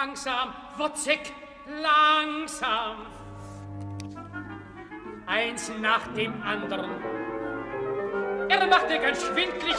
[0.00, 1.32] langsam, Wozzeck,
[1.66, 2.96] langsam.
[5.26, 6.90] Eins nach dem anderen.
[8.48, 9.76] Er machte ganz schwindlig.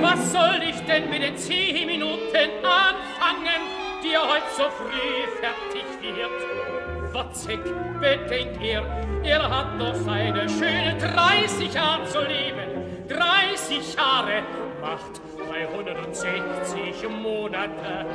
[0.00, 3.62] Was soll ich denn mit den zehn Minuten anfangen,
[4.02, 7.14] die er heute so früh fertig wird?
[7.14, 7.62] Wozzeck,
[8.00, 8.82] bedenkt ihr,
[9.22, 12.65] er hat noch seine schönen 30 Jahre zu leben.
[13.08, 14.42] 30 Jahre
[14.80, 18.06] macht 360 Monate.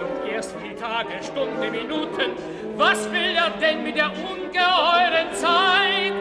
[0.00, 2.32] Und erst die Tage, Stunden, Minuten.
[2.76, 6.12] Was will er denn mit der ungeheuren Zeit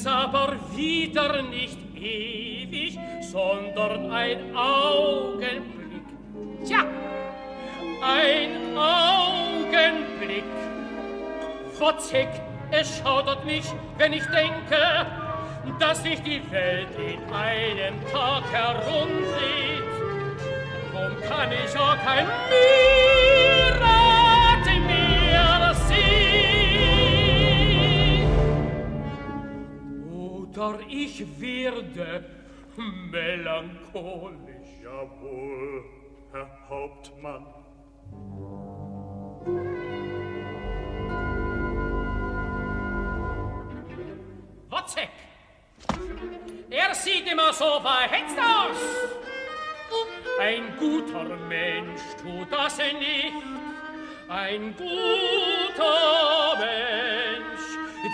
[0.00, 6.06] es aber wieder nicht ewig, sondern ein Augenblick.
[6.64, 6.84] Tja,
[8.02, 10.44] ein Augenblick.
[11.78, 12.28] Wozzeck,
[12.70, 13.64] es schaudert mich,
[13.98, 15.06] wenn ich denke,
[15.78, 19.84] dass sich die Welt in einem Tag herumdreht.
[20.92, 23.29] Drum kann ich auch kein Mirakel
[30.56, 32.24] Oder ich werde
[33.10, 34.70] melancholisch.
[34.82, 35.84] Jawohl,
[36.32, 37.46] Herr Hauptmann.
[44.68, 45.10] Wozzeck!
[46.70, 48.78] Er sieht immer so verhetzt aus.
[50.40, 53.32] Ein guter Mensch tut das nicht.
[54.28, 57.59] Ein guter Mensch,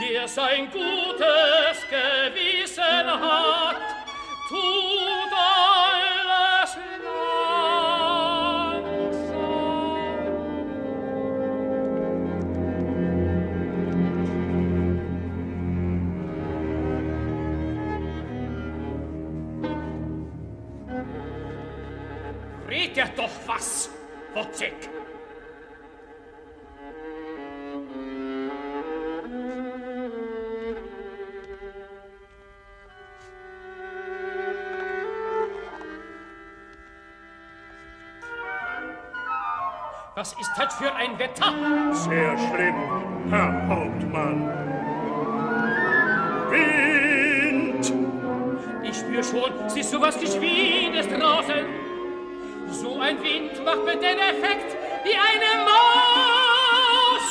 [0.08, 3.76] dir sein gutes Gewissen hat,
[4.48, 7.26] tut alles langsam.
[22.68, 23.90] Redet doch was,
[24.34, 24.95] Wotzig!
[40.16, 41.52] Was ist das für ein Wetter?
[41.92, 42.74] Sehr schlimm,
[43.28, 44.48] Herr Hauptmann.
[46.48, 47.92] Wind!
[48.82, 51.66] Ich spür schon, es ist sowas Geschwiedes draußen.
[52.70, 57.26] So ein Wind macht mir den Effekt wie eine Maus.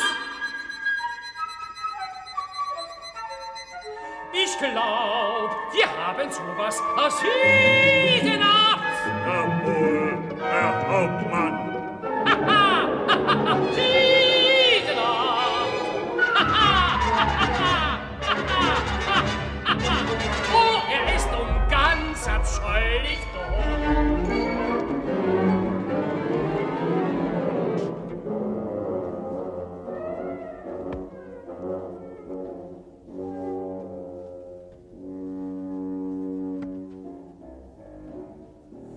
[4.31, 8.79] Ich glaub, wir haben sowas aus Wiedenach.
[9.25, 11.74] Jawohl, Herr Hauptmann.
[20.53, 21.67] Oh, er um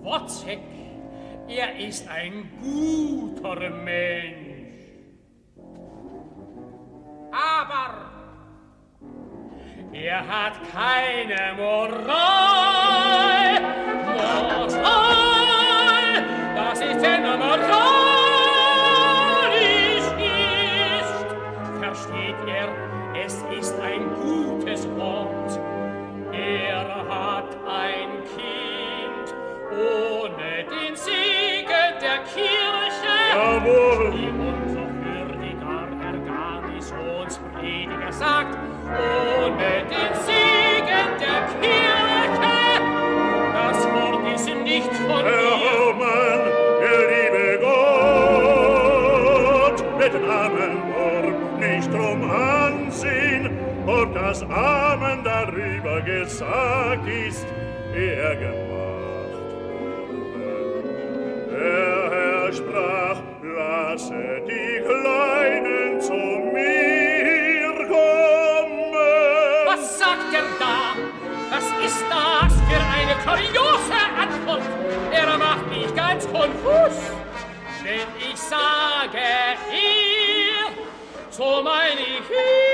[0.01, 0.59] Wozzeck,
[1.47, 2.78] er ist ein guter
[10.29, 12.38] hat keine Moral.
[54.29, 57.47] das Amen darüber gesagt ist,
[57.95, 59.39] er gemacht.
[61.51, 68.93] Der Herr sprach, lasse die Kleinen zu mir kommen.
[69.65, 70.93] Was sagt er da?
[71.49, 74.61] Was ist das für eine kuriose Antwort?
[75.11, 76.97] Er macht mich ganz konfus.
[77.83, 79.25] Denn ich sage
[79.71, 80.71] ihr,
[81.31, 82.68] so meine ich ihr.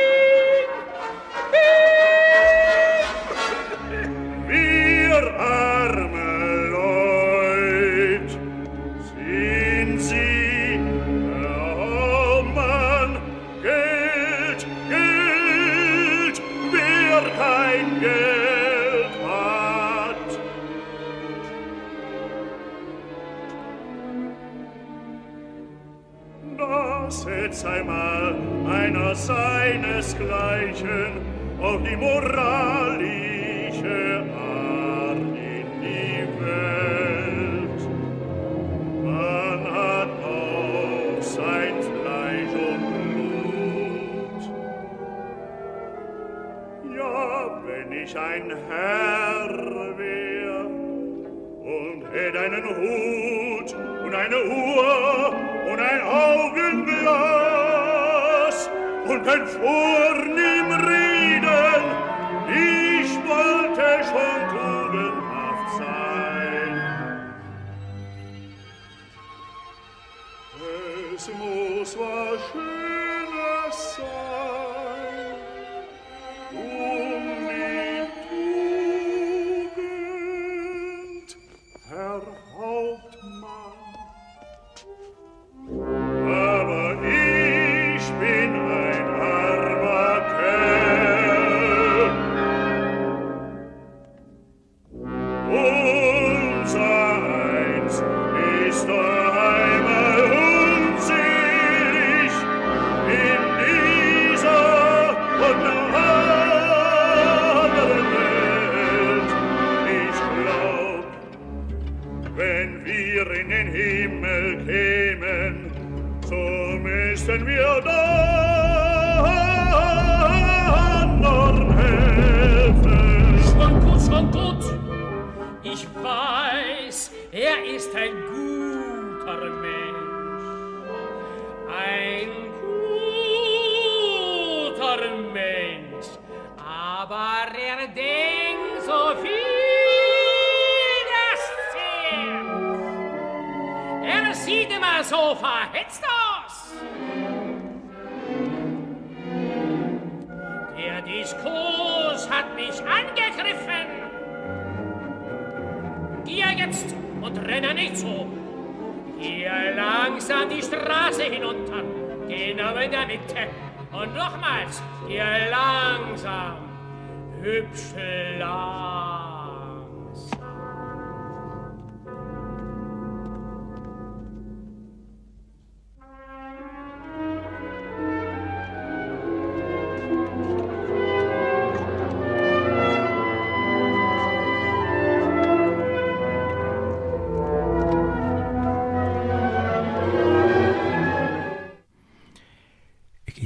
[59.28, 60.25] And for.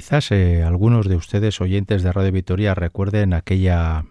[0.10, 4.06] Quizás eh, algunos de ustedes oyentes de Radio Vitoria recuerden aquella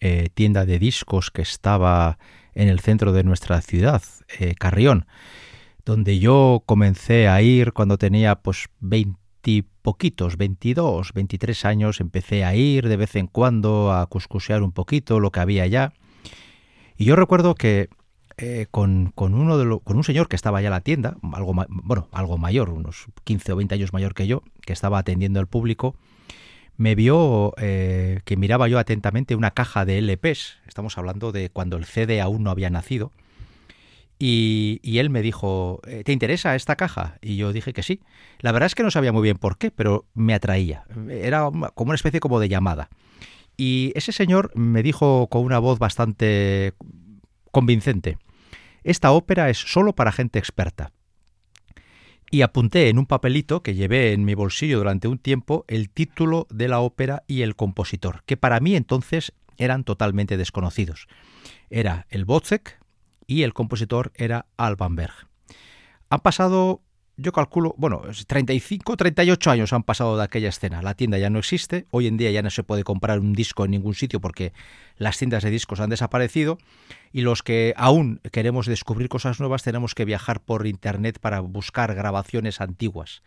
[0.00, 2.18] eh, tienda de discos que estaba
[2.54, 4.02] en el centro de nuestra ciudad,
[4.40, 5.06] eh, Carrión,
[5.84, 12.56] donde yo comencé a ir cuando tenía pues 20 poquitos, 22, 23 años, empecé a
[12.56, 15.92] ir de vez en cuando a cuscusear un poquito lo que había allá.
[16.96, 17.90] Y yo recuerdo que
[18.36, 21.54] eh, con, con, uno de con un señor que estaba allá en la tienda, algo,
[21.68, 25.46] bueno, algo mayor, unos 15 o 20 años mayor que yo, que estaba atendiendo al
[25.46, 25.94] público,
[26.76, 31.76] me vio eh, que miraba yo atentamente una caja de LPs, estamos hablando de cuando
[31.76, 33.12] el CD aún no había nacido,
[34.18, 37.18] y, y, él me dijo, ¿te interesa esta caja?
[37.20, 38.00] Y yo dije que sí.
[38.38, 40.84] La verdad es que no sabía muy bien por qué, pero me atraía.
[41.10, 42.88] Era como una especie como de llamada.
[43.56, 46.74] Y ese señor me dijo con una voz bastante
[47.54, 48.18] convincente,
[48.84, 50.92] esta ópera es solo para gente experta.
[52.30, 56.46] Y apunté en un papelito que llevé en mi bolsillo durante un tiempo el título
[56.50, 61.06] de la ópera y el compositor, que para mí entonces eran totalmente desconocidos.
[61.70, 62.80] Era el Wozzeck
[63.26, 65.28] y el compositor era Alban Berg.
[66.10, 66.82] Han pasado,
[67.16, 70.82] yo calculo, bueno, 35, 38 años han pasado de aquella escena.
[70.82, 73.64] La tienda ya no existe, hoy en día ya no se puede comprar un disco
[73.64, 74.52] en ningún sitio porque
[74.96, 76.58] las tiendas de discos han desaparecido
[77.12, 81.94] y los que aún queremos descubrir cosas nuevas tenemos que viajar por internet para buscar
[81.94, 83.22] grabaciones antiguas.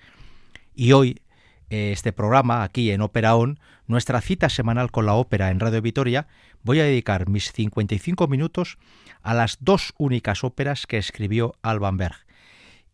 [0.76, 1.22] Y hoy
[1.70, 6.28] este programa aquí en Ópera On, nuestra cita semanal con la ópera en Radio Vitoria,
[6.64, 8.78] voy a dedicar mis 55 minutos
[9.22, 12.27] a las dos únicas óperas que escribió Alban Berg.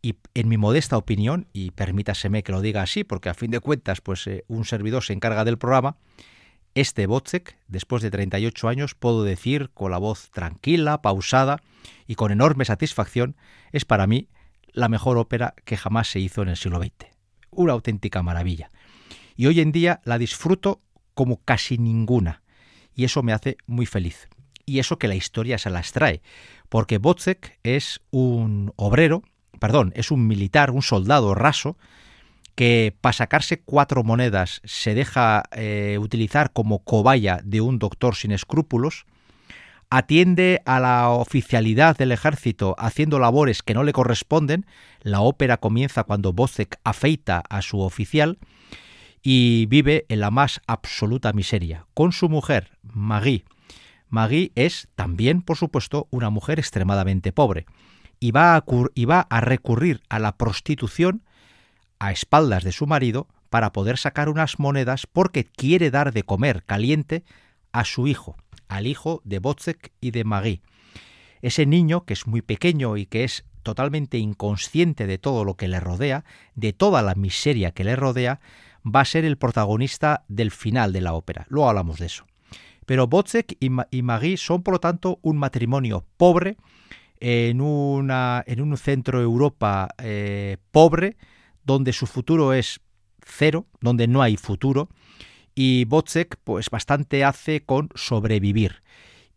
[0.03, 3.61] Y en mi modesta opinión, y permítaseme que lo diga así, porque a fin de
[3.61, 5.95] cuentas, pues eh, un servidor se encarga del programa,
[6.75, 11.61] este Wozzeck, después de 38 años, puedo decir con la voz tranquila, pausada
[12.05, 13.37] y con enorme satisfacción,
[13.71, 14.27] es para mí
[14.73, 17.11] la mejor ópera que jamás se hizo en el siglo XX.
[17.51, 18.71] Una auténtica maravilla.
[19.37, 20.81] Y hoy en día la disfruto
[21.13, 22.41] como casi ninguna.
[22.93, 24.27] Y eso me hace muy feliz.
[24.65, 26.21] Y eso que la historia se las trae.
[26.69, 29.23] Porque Wozzeck es un obrero,
[29.59, 31.77] perdón, es un militar, un soldado raso,
[32.55, 38.31] que para sacarse cuatro monedas se deja eh, utilizar como cobaya de un doctor sin
[38.31, 39.05] escrúpulos,
[39.89, 44.65] atiende a la oficialidad del ejército haciendo labores que no le corresponden,
[45.01, 48.37] la ópera comienza cuando Bozek afeita a su oficial,
[49.23, 53.45] y vive en la más absoluta miseria, con su mujer, Marie.
[54.09, 57.65] Marie es también, por supuesto, una mujer extremadamente pobre,
[58.23, 58.63] y va a,
[58.95, 61.23] y va a recurrir a la prostitución
[61.99, 66.63] a espaldas de su marido para poder sacar unas monedas porque quiere dar de comer
[66.63, 67.25] caliente
[67.73, 68.37] a su hijo,
[68.69, 70.61] al hijo de Botzek y de Marie.
[71.41, 75.67] Ese niño, que es muy pequeño y que es totalmente inconsciente de todo lo que
[75.67, 76.23] le rodea,
[76.55, 78.39] de toda la miseria que le rodea,
[78.85, 81.45] va a ser el protagonista del final de la ópera.
[81.49, 82.25] Luego hablamos de eso.
[82.85, 86.55] Pero Botzek y, Marie son, por lo tanto, un matrimonio pobre
[87.25, 91.15] en, una, en un centro Europa eh, pobre,
[91.63, 92.81] donde su futuro es
[93.25, 94.89] cero, donde no hay futuro,
[95.55, 98.83] y Botzek pues bastante hace con sobrevivir.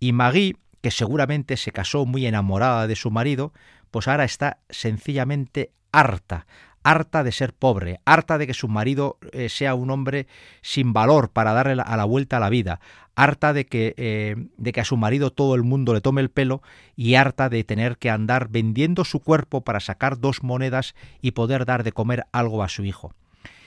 [0.01, 3.53] Y Marie, que seguramente se casó muy enamorada de su marido,
[3.93, 6.49] pues ahora está sencillamente harta,
[6.87, 10.29] harta de ser pobre, harta de que su marido eh, sea un hombre
[10.63, 12.79] sin valor para darle a la vuelta a la vida,
[13.17, 16.31] harta de que, eh, de que a su marido todo el mundo le tome el
[16.31, 16.63] pelo
[16.95, 21.65] y harta de tener que andar vendiendo su cuerpo para sacar dos monedas y poder
[21.65, 23.13] dar de comer algo a su hijo.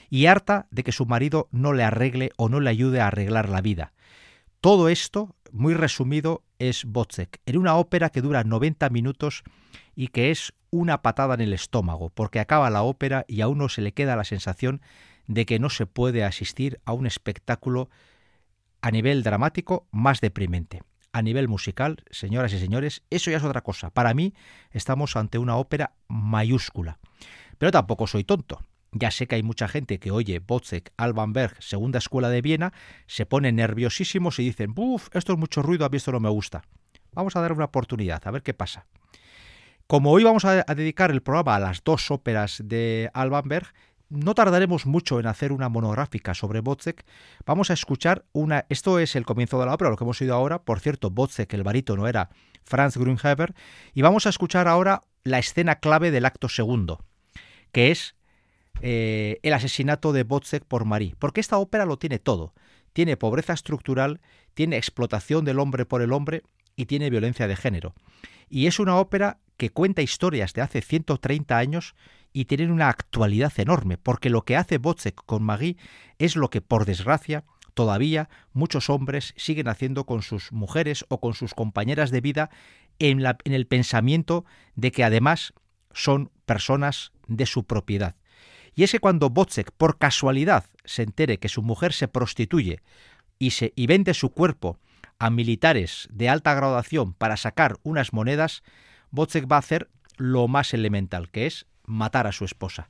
[0.10, 3.50] Y harta de que su marido no le arregle o no le ayude a arreglar
[3.50, 3.92] la vida.
[4.62, 9.44] Todo esto, muy resumido, es Botzek, en una ópera que dura 90 minutos
[10.00, 13.68] y que es una patada en el estómago, porque acaba la ópera y a uno
[13.68, 14.80] se le queda la sensación
[15.28, 17.90] de que no se puede asistir a un espectáculo
[18.80, 20.84] a nivel dramático más deprimente.
[21.12, 23.90] A nivel musical, señoras y señores, eso ya es otra cosa.
[23.90, 24.34] Para mí
[24.72, 26.98] estamos ante una ópera mayúscula.
[27.58, 28.64] Pero tampoco soy tonto.
[28.94, 32.72] Ya sé que hay mucha gente que oye Botzek, Alban Berg, Segunda Escuela de Viena,
[33.06, 35.10] se pone nerviosísimos y dicen, ¡buf!
[35.12, 36.64] Esto es mucho ruido, a mí esto no me gusta.
[37.12, 38.86] Vamos a dar una oportunidad, a ver qué pasa.
[39.90, 43.74] Como hoy vamos a, dedicar el programa a las dos óperas de Alban Berg,
[44.10, 47.04] no tardaremos mucho en hacer una monográfica sobre Botzek.
[47.44, 48.68] Vamos a escuchar una.
[48.70, 50.62] Esto es el comienzo de la ópera, lo que hemos oído ahora.
[50.62, 52.30] Por cierto, Botzek, el barítono, era
[52.66, 53.56] Franz Grünheber.
[53.96, 57.04] Y vamos a escuchar ahora la escena clave del acto segundo,
[57.72, 58.16] que es
[58.84, 61.16] eh, el asesinato de Botzek por Marie.
[61.18, 62.54] Porque esta ópera lo tiene todo.
[62.94, 64.22] Tiene pobreza estructural,
[64.54, 66.44] tiene explotación del hombre por el hombre
[66.76, 67.96] y tiene violencia de género.
[68.50, 71.94] Y es una ópera que cuenta historias de hace 130 años
[72.32, 75.78] y tienen una actualidad enorme, porque lo que hace Botzek con Magui
[76.18, 81.34] es lo que, por desgracia, todavía muchos hombres siguen haciendo con sus mujeres o con
[81.34, 82.50] sus compañeras de vida
[83.00, 85.54] en, la, en el pensamiento de que además
[85.94, 88.16] son personas de su propiedad.
[88.76, 92.82] Y es que cuando Botzek, por casualidad, se entere que su mujer se prostituye
[93.40, 94.80] y, se, y vende su cuerpo
[95.18, 98.64] a militares de alta graduación para sacar unas monedas,
[99.12, 102.90] Botzek va a hacer lo más elemental, que es matar a su esposa.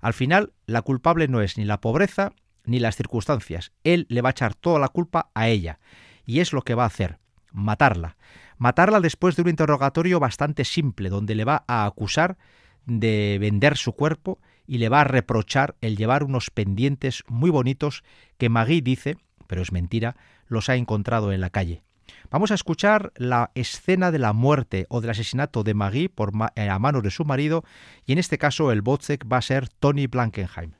[0.00, 2.32] Al final, la culpable no es ni la pobreza
[2.64, 3.72] ni las circunstancias.
[3.82, 5.80] Él le va a echar toda la culpa a ella.
[6.24, 7.18] Y es lo que va a hacer,
[7.52, 8.16] matarla.
[8.58, 12.36] Matarla después de un interrogatorio bastante simple, donde le va a acusar
[12.84, 18.04] de vender su cuerpo y le va a reprochar el llevar unos pendientes muy bonitos
[18.36, 21.82] que Magui dice, pero es mentira, los ha encontrado en la calle.
[22.30, 26.68] Vamos a escuchar la escena de la muerte o del asesinato de Maggie por eh,
[26.68, 27.64] a manos de su marido
[28.06, 30.72] y en este caso el Botzek va a ser Tony Blankenheim.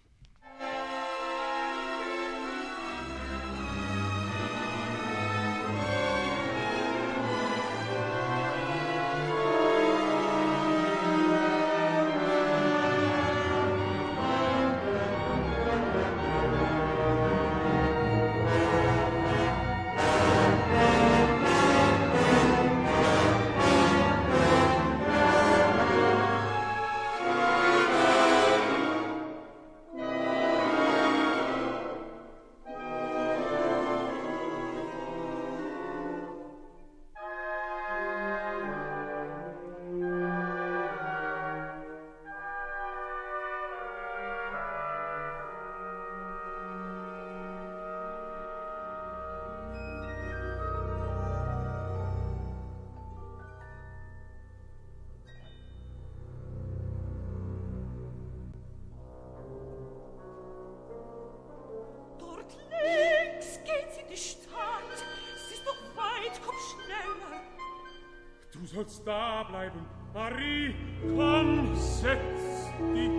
[68.89, 69.81] kurz da bleiben.
[70.15, 70.75] Marie,
[71.15, 73.11] komm, setz dich.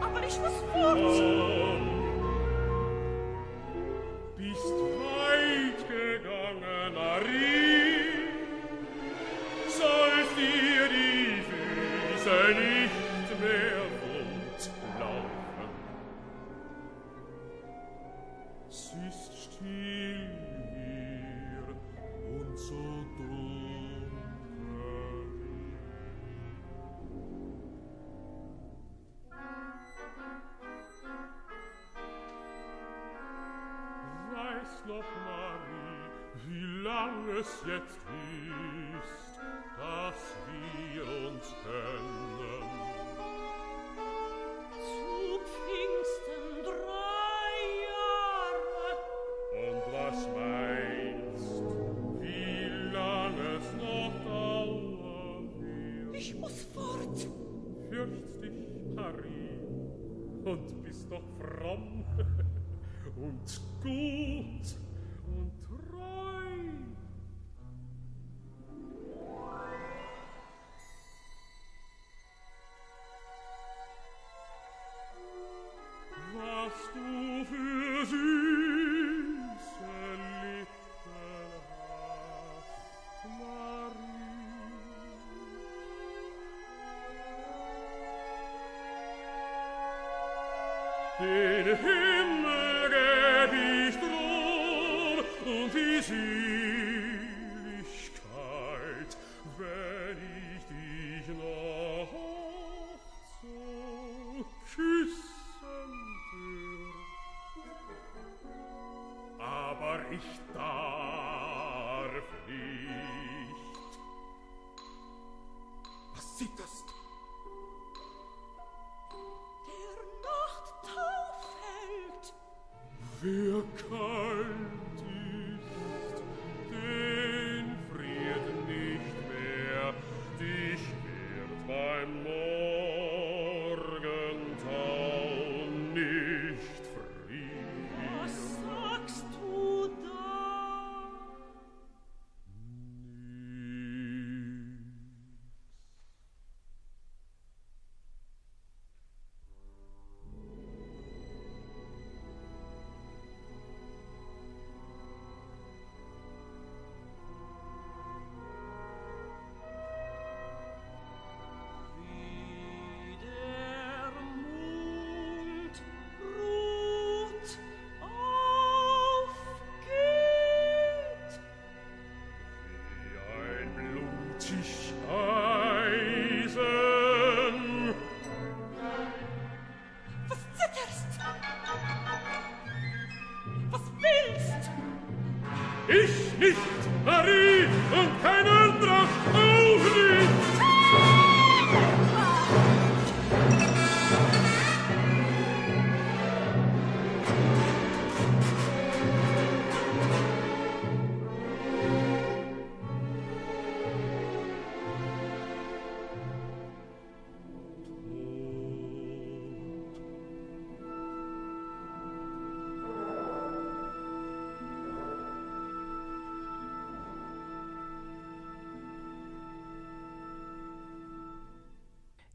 [0.00, 1.89] Aber ich muss fort.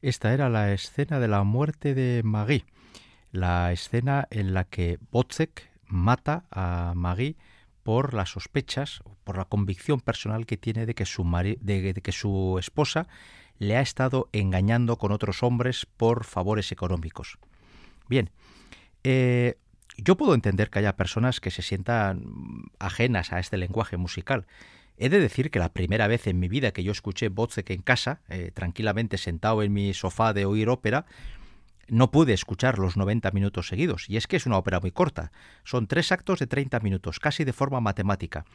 [0.06, 2.63] Esta era la escena de la muerte de Magui,
[3.32, 7.38] la escena en la que Botzek mata a Magui
[7.82, 11.58] por las sospechas, por la convicción personal que tiene de que su, de,
[11.94, 13.08] de que su esposa
[13.58, 17.39] le ha estado engañando con otros hombres por favores económicos.
[18.08, 18.30] Bien,
[19.04, 19.58] eh,
[19.98, 24.46] yo puedo entender que haya personas que se sientan ajenas a este lenguaje musical.
[24.98, 27.82] He de decir que la primera vez en mi vida que yo escuché Botzek en
[27.82, 31.06] casa, eh, tranquilamente sentado en mi sofá de oír ópera,
[31.88, 35.32] no pude escuchar los 90 minutos seguidos, y es que es una ópera muy corta.
[35.64, 38.46] Son tres actos de 30 minutos, casi de forma matemática.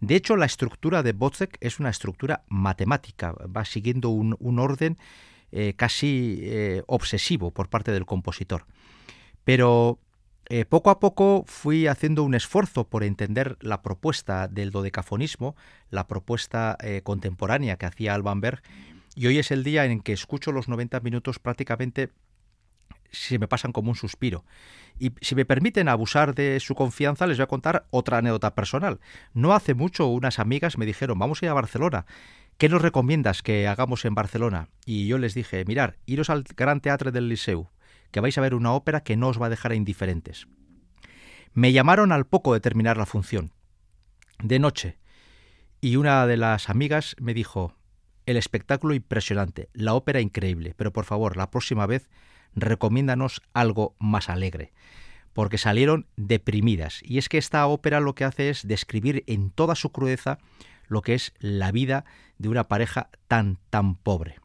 [0.00, 4.98] De hecho, la estructura de Botzek es una estructura matemática, va siguiendo un, un orden
[5.52, 8.66] eh, casi eh, obsesivo por parte del compositor.
[9.44, 9.98] Pero
[10.50, 15.54] eh, poco a poco fui haciendo un esfuerzo por entender la propuesta del dodecafonismo,
[15.90, 18.60] la propuesta eh, contemporánea que hacía Alban Berg,
[19.14, 22.10] y hoy es el día en que escucho los 90 minutos prácticamente
[23.12, 24.44] se me pasan como un suspiro.
[24.98, 28.98] Y si me permiten abusar de su confianza, les voy a contar otra anécdota personal.
[29.32, 32.06] No hace mucho unas amigas me dijeron, vamos a ir a Barcelona.
[32.58, 34.68] ¿Qué nos recomiendas que hagamos en Barcelona?
[34.84, 37.68] Y yo les dije, mirar, iros al Gran Teatro del Liceu,
[38.10, 40.46] que vais a ver una ópera que no os va a dejar indiferentes.
[41.52, 43.52] Me llamaron al poco de terminar la función,
[44.42, 44.98] de noche,
[45.80, 47.74] y una de las amigas me dijo,
[48.26, 52.08] el espectáculo impresionante, la ópera increíble, pero por favor, la próxima vez
[52.54, 54.72] recomiéndanos algo más alegre,
[55.32, 57.00] porque salieron deprimidas.
[57.02, 60.38] Y es que esta ópera lo que hace es describir en toda su crudeza
[60.86, 62.04] lo que es la vida
[62.38, 64.36] de una pareja tan, tan pobre.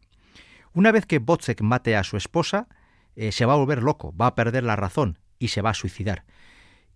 [0.74, 2.68] Una vez que Botzek mate a su esposa,
[3.16, 5.76] eh, se va a volver loco, va a perder la razón y se va a
[5.76, 6.26] suicidar.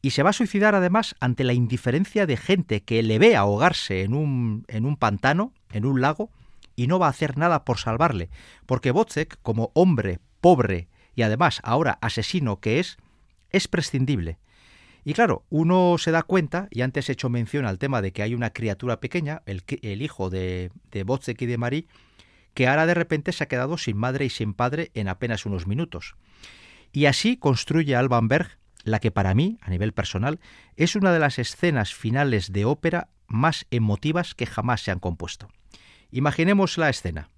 [0.01, 4.03] Y se va a suicidar además ante la indiferencia de gente que le ve ahogarse
[4.03, 6.29] en un, en un pantano, en un lago,
[6.75, 8.29] y no va a hacer nada por salvarle,
[8.65, 12.97] porque Botzek, como hombre pobre y además ahora asesino que es,
[13.49, 14.39] es prescindible.
[15.03, 18.23] Y claro, uno se da cuenta, y antes he hecho mención al tema de que
[18.23, 21.88] hay una criatura pequeña, el, el hijo de, de Botzek y de Marie,
[22.53, 25.67] que ahora de repente se ha quedado sin madre y sin padre en apenas unos
[25.67, 26.15] minutos.
[26.91, 30.39] Y así construye Alban Berg la que para mí, a nivel personal,
[30.75, 35.49] es una de las escenas finales de ópera más emotivas que jamás se han compuesto.
[36.12, 37.29] Imaginemos la escena.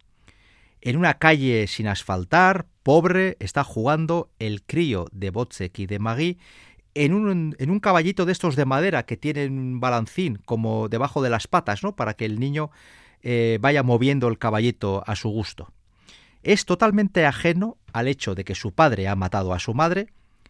[0.81, 6.39] En una calle sin asfaltar, pobre, está jugando el crío de Botzek y de Magui
[6.93, 11.21] en un, en un caballito de estos de madera que tienen un balancín como debajo
[11.21, 11.95] de las patas, ¿no?
[11.95, 12.71] Para que el niño
[13.23, 15.71] eh, vaya moviendo el caballito a su gusto.
[16.43, 20.07] Es totalmente ajeno al hecho de que su padre ha matado a su madre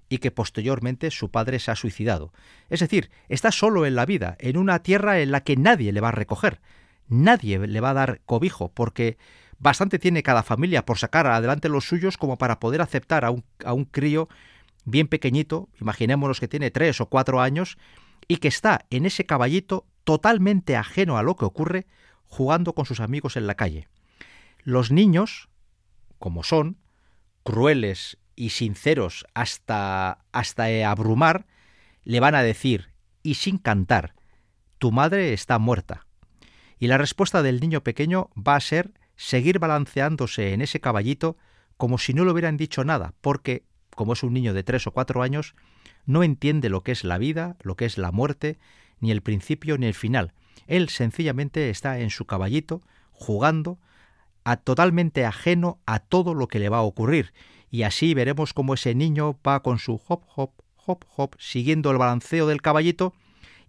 [0.08, 2.34] y que posteriormente su padre se ha suicidado.
[2.70, 6.02] Es decir, está solo en la vida, en una tierra en la que nadie le
[6.02, 6.60] va a recoger,
[7.08, 9.18] nadie le va a dar cobijo, porque
[9.58, 13.44] bastante tiene cada familia por sacar adelante los suyos como para poder aceptar a un,
[13.64, 14.28] a un crío
[14.86, 17.78] bien pequeñito, imaginémonos que tiene tres o cuatro años,
[18.28, 21.86] y que está en ese caballito totalmente ajeno a lo que ocurre,
[22.32, 23.90] jugando con sus amigos en la calle.
[24.64, 25.50] Los niños,
[26.18, 26.78] como son,
[27.44, 31.46] crueles y sinceros hasta, hasta abrumar,
[32.06, 32.92] le van a decir,
[33.22, 34.16] y sin cantar,
[34.78, 36.08] tu madre está muerta.
[36.80, 41.38] Y la respuesta del niño pequeño va a ser seguir balanceándose en ese caballito
[41.76, 44.92] como si no le hubieran dicho nada, porque, como es un niño de tres o
[44.92, 45.54] cuatro años,
[46.06, 48.58] no entiende lo que es la vida, lo que es la muerte,
[49.02, 50.34] ni el principio ni el final.
[50.68, 53.80] Él sencillamente está en su caballito, jugando,
[54.44, 57.34] a totalmente ajeno a todo lo que le va a ocurrir,
[57.70, 60.52] y así veremos cómo ese niño va con su hop hop
[60.86, 63.14] hop hop siguiendo el balanceo del caballito,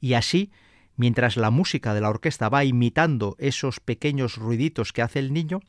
[0.01, 0.51] y así
[0.97, 5.61] mientras la música de la orquesta va imitando esos pequeños ruiditos que hace el niño,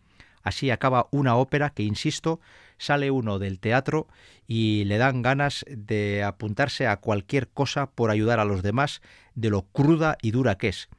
[0.41, 2.39] así acaba una ópera que, insisto,
[2.78, 4.08] sale uno del teatro
[4.47, 9.02] y le dan ganas de apuntarse a cualquier cosa por ayudar a los demás
[9.36, 10.89] de lo cruda y dura que es.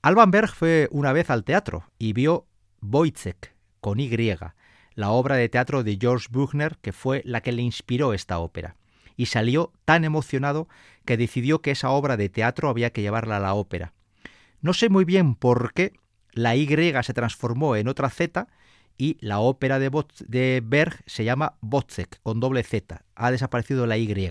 [0.00, 2.46] Alban Berg fue una vez al teatro y vio
[2.82, 4.10] Wojciech con Y,
[4.94, 8.76] la obra de teatro de George Buchner que fue la que le inspiró esta ópera
[9.16, 10.68] y salió tan emocionado
[11.04, 13.92] que decidió que esa obra de teatro había que llevarla a la ópera.
[14.60, 15.92] No sé muy bien por qué
[16.32, 16.68] la Y
[17.02, 18.46] se transformó en otra Z
[18.96, 23.02] y la ópera de, Berg se llama Botzek, con doble Z.
[23.16, 24.30] Ha desaparecido la Y.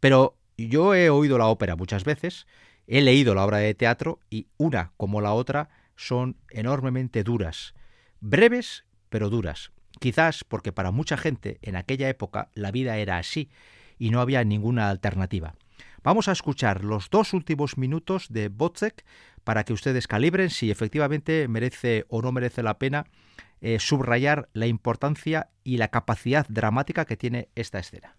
[0.00, 2.46] Pero yo he oído la ópera muchas veces,
[2.86, 7.74] he leído la obra de teatro y una como la otra son enormemente duras.
[8.20, 9.72] Breves, pero duras.
[9.98, 13.50] Quizás porque para mucha gente en aquella época la vida era así
[13.98, 15.54] y no había ninguna alternativa.
[16.02, 19.04] Vamos a escuchar los dos últimos minutos de Botzek
[19.42, 23.06] para que ustedes calibren si efectivamente merece o no merece la pena
[23.60, 28.14] eh, subrayar la importancia y la capacidad dramática que tiene esta escena.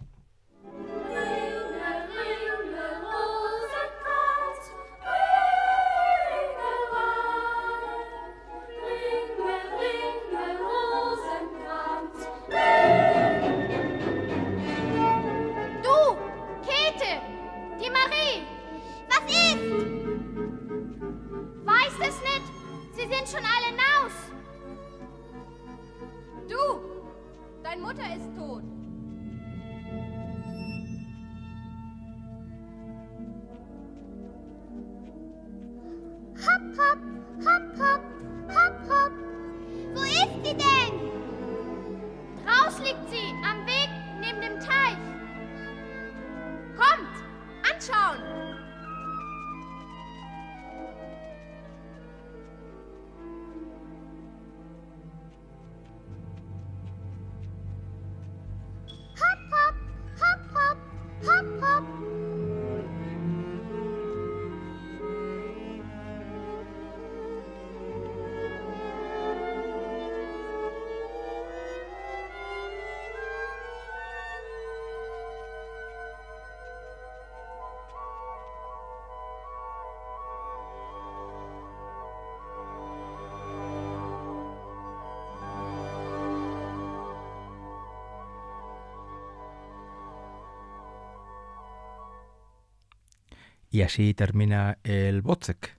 [93.69, 95.77] Y así termina el Wozzeck,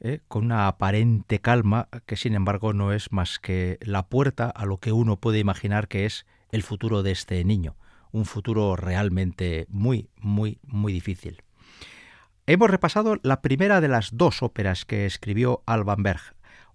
[0.00, 0.20] ¿eh?
[0.28, 4.78] con una aparente calma que sin embargo no es más que la puerta a lo
[4.78, 7.76] que uno puede imaginar que es el futuro de este niño,
[8.12, 11.42] un futuro realmente muy, muy, muy difícil.
[12.46, 16.20] Hemos repasado la primera de las dos óperas que escribió Alban Berg.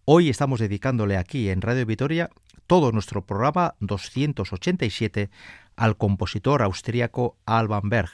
[0.06, 2.30] Hoy estamos dedicándole aquí en Radio Vitoria
[2.68, 5.30] todo nuestro programa 287
[5.76, 8.12] al compositor austríaco Alban Berg.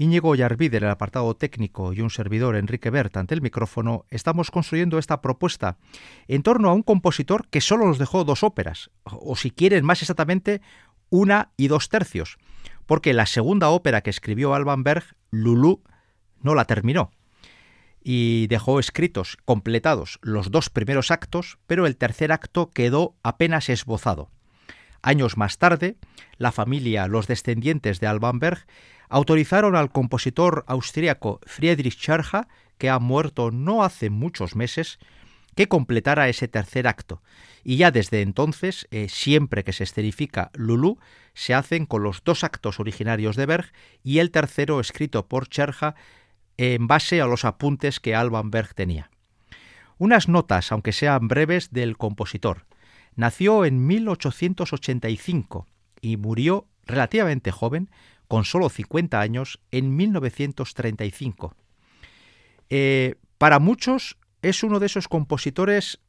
[0.00, 4.52] Íñigo Yarvid en el apartado técnico y un servidor Enrique Bert ante el micrófono estamos
[4.52, 5.76] construyendo esta propuesta
[6.28, 10.00] en torno a un compositor que solo nos dejó dos óperas, o si quieren más
[10.00, 10.62] exactamente,
[11.10, 12.38] una y dos tercios,
[12.86, 15.82] porque la segunda ópera que escribió Alban Berg, Lulú,
[16.42, 17.10] no la terminó
[18.00, 24.30] y dejó escritos, completados, los dos primeros actos, pero el tercer acto quedó apenas esbozado.
[25.02, 25.96] Años más tarde,
[26.36, 28.64] la familia, los descendientes de Alban Berg,
[29.08, 34.98] autorizaron al compositor austríaco Friedrich Schercha, que ha muerto no hace muchos meses,
[35.54, 37.22] que completara ese tercer acto.
[37.64, 40.98] Y ya desde entonces, eh, siempre que se escenifica Lulú,
[41.34, 43.72] se hacen con los dos actos originarios de Berg
[44.04, 45.96] y el tercero escrito por Schercha
[46.56, 49.10] en base a los apuntes que Alban Berg tenía.
[49.98, 52.66] Unas notas, aunque sean breves, del compositor.
[53.16, 55.66] Nació en 1885
[56.00, 57.90] y murió relativamente joven,
[58.28, 61.54] con solo 50 años, en 1935.
[62.70, 66.00] Eh, para muchos es uno de esos compositores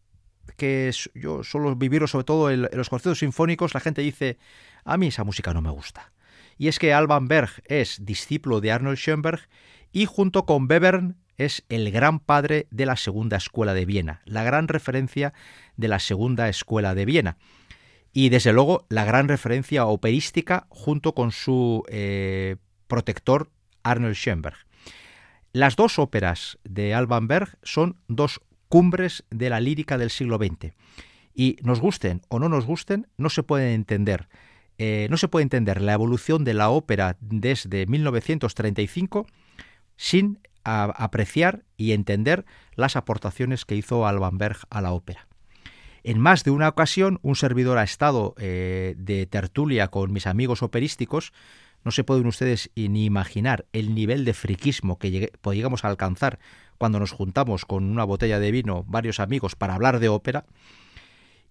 [0.58, 4.38] que yo solo vivir sobre todo en, los conciertos sinfónicos, la gente dice,
[4.84, 6.12] a mí esa música no me gusta.
[6.58, 9.47] Y es que Alban Berg es discípulo de Arnold Schoenberg
[9.91, 14.43] y junto con Webern es el gran padre de la Segunda Escuela de Viena, la
[14.43, 15.34] gran referencia
[15.77, 17.38] de la Segunda Escuela de Viena.
[18.12, 22.56] Y desde luego la gran referencia operística junto con su eh,
[22.88, 23.52] protector
[23.84, 24.58] Arnold Schoenberg.
[25.52, 30.74] Las dos óperas de Alban Berg son dos cumbres de la lírica del siglo XX.
[31.34, 34.28] Y nos gusten o no nos gusten, no se pueden entender.
[34.78, 39.28] Eh, no se puede entender la evolución de la ópera desde 1935
[39.98, 42.45] sin apreciar y entender
[42.76, 45.28] las aportaciones que hizo Alban Berg a la ópera.
[46.03, 50.63] En más de una ocasión, un servidor ha estado eh, de tertulia con mis amigos
[50.63, 51.33] operísticos.
[51.83, 56.39] No se pueden ustedes ni imaginar el nivel de friquismo que llegamos a alcanzar
[56.77, 60.45] cuando nos juntamos con una botella de vino varios amigos para hablar de ópera.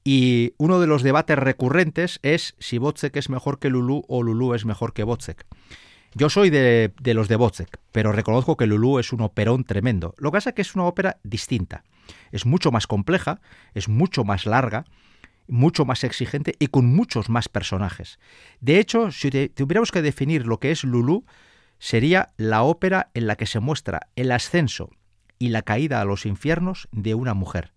[0.05, 4.55] Y uno de los debates recurrentes es si Botzek es mejor que Lulú o Lulú
[4.55, 5.47] es mejor que Botzek.
[6.19, 10.17] Yo soy de, los de Botzek, pero reconozco que Lulú es un operón tremendo.
[10.19, 11.85] Lo que pasa es que es una ópera distinta.
[12.33, 13.41] Es mucho más compleja,
[13.73, 14.85] es mucho más larga,
[15.47, 18.19] mucho más exigente y con muchos más personajes.
[18.61, 21.25] De hecho, si tuviéramos que definir lo que es Lulú,
[21.79, 24.91] sería la ópera en la que se muestra el ascenso
[25.39, 27.75] y la caída a los infiernos de una mujer.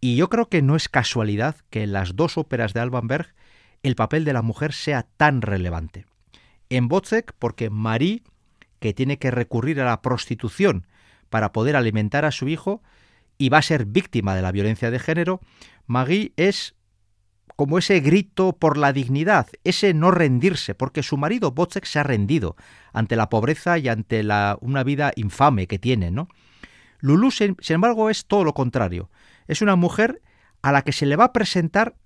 [0.00, 3.36] Y yo creo que no es casualidad que en las dos óperas de Alban Berg
[3.84, 6.06] el papel de la mujer sea tan relevante
[6.76, 8.22] en Botzek porque Marie,
[8.80, 10.86] que tiene que recurrir a la prostitución
[11.30, 12.82] para poder alimentar a su hijo
[13.38, 15.40] y va a ser víctima de la violencia de género,
[15.86, 16.74] Marie es
[17.56, 22.02] como ese grito por la dignidad, ese no rendirse, porque su marido Botzek se ha
[22.02, 22.56] rendido
[22.92, 26.28] ante la pobreza y ante la, una vida infame que tiene, ¿no?
[26.98, 29.10] Lulú, sin embargo, es todo lo contrario.
[29.48, 30.22] Es una mujer
[30.62, 31.96] a la que se le va a presentar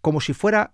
[0.00, 0.72] como si fuera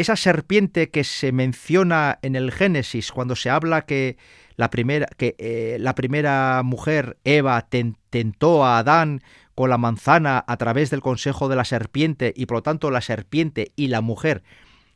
[0.00, 4.16] esa serpiente que se menciona en el Génesis cuando se habla que
[4.56, 9.22] la primera, que, eh, la primera mujer, Eva, tentó a Adán
[9.54, 13.00] con la manzana a través del consejo de la serpiente y por lo tanto la
[13.00, 14.42] serpiente y la mujer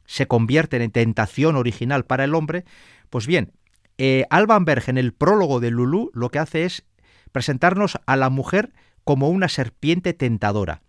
[0.07, 2.65] se convierten en tentación original para el hombre,
[3.11, 3.53] pues bien,
[3.99, 6.85] eh, Alban Berg en el prólogo de Lulú lo que hace es
[7.33, 8.73] presentarnos a la mujer
[9.05, 10.83] como una serpiente tentadora.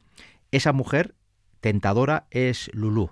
[0.52, 1.15] Esa mujer
[1.62, 3.12] tentadora es Lulú.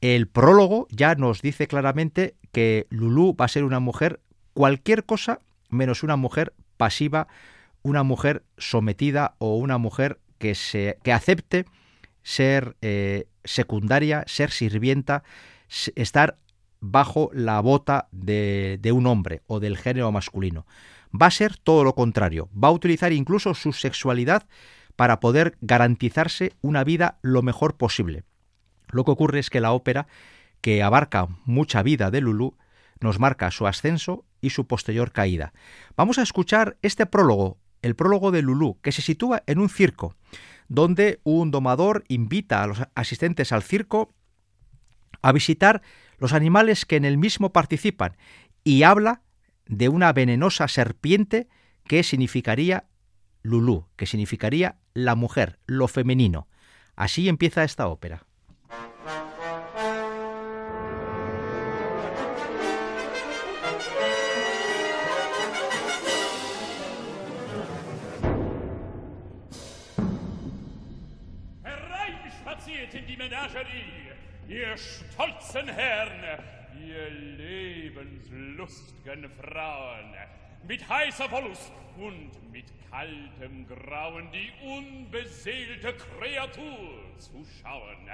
[0.00, 4.20] El prólogo ya nos dice claramente que Lulú va a ser una mujer
[4.52, 7.28] cualquier cosa menos una mujer pasiva,
[7.82, 11.66] una mujer sometida o una mujer que, se, que acepte
[12.22, 15.22] ser eh, secundaria, ser sirvienta,
[15.94, 16.38] estar
[16.80, 20.66] bajo la bota de, de, un hombre o del género masculino.
[21.10, 24.46] Va a ser todo lo contrario, va a utilizar incluso su sexualidad
[24.96, 28.24] para poder garantizarse una vida lo mejor posible.
[28.88, 30.06] Lo que ocurre es que la ópera,
[30.60, 32.56] que abarca mucha vida de Lulú,
[33.00, 35.52] nos marca su ascenso y su posterior caída.
[35.96, 40.14] Vamos a escuchar este prólogo, el prólogo de Lulú, que se sitúa en un circo,
[40.68, 44.14] donde un domador invita a los asistentes al circo
[45.22, 45.82] a visitar
[46.18, 48.16] los animales que en el mismo participan
[48.64, 49.22] y habla
[49.66, 51.48] de una venenosa serpiente
[51.84, 52.86] que significaría
[53.42, 56.48] Lulú, que significaría la mujer, lo femenino.
[56.96, 58.25] Así empieza esta ópera.
[73.46, 74.10] Menagerie,
[74.48, 76.42] ihr stolzen Herren,
[76.84, 80.16] ihr lebenslustgen Frauen,
[80.66, 88.10] mit heißer Wollust und mit kaltem Grauen die unbeseelte Kreatur zu schauen,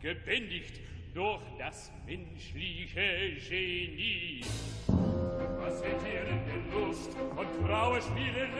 [0.00, 0.80] gebändigt
[1.12, 4.40] durch das menschliche Genie.
[5.58, 8.50] Was seht ihr in der Lust und Frauen spielen?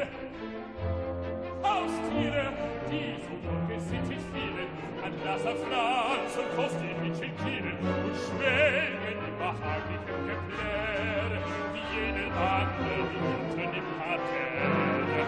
[1.63, 2.53] Austire,
[2.91, 4.69] die so dunkel sind wie vielen,
[5.05, 11.31] an blasser Franz und kostümlich Schinkieren und schwelgen im behaglichen Geplär,
[11.73, 15.27] wie jenen anderen unten im Parterre.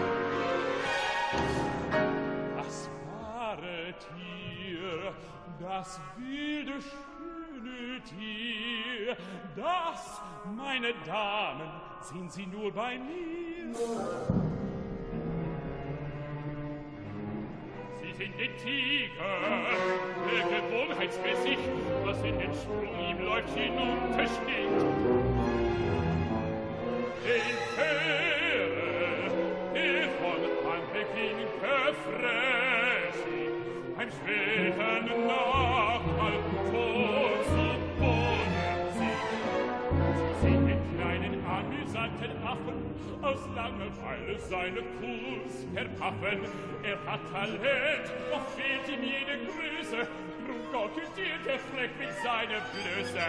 [2.57, 5.13] Das wahre Tier,
[5.59, 9.17] das wilde schöne Tier,
[9.55, 10.21] das,
[10.55, 11.69] meine Damen,
[12.01, 14.62] sehen Sie nur bei mir.
[18.37, 19.39] in den Tiger,
[20.27, 21.57] der gewohnheitsmäßig,
[22.03, 24.81] was in den Sprung ihm läuft, hinuntersteht.
[27.23, 28.11] Den Impere,
[29.73, 30.41] der von
[30.73, 33.51] Anbeginn gefräßig,
[33.95, 34.82] beim schwerer
[43.21, 46.39] aus Langeweile seine Kurs verpaffen.
[46.83, 50.07] Er hat Talent, doch fehlt ihm jede Größe,
[50.45, 53.27] drum kokettiert er frech mit seiner Blöße.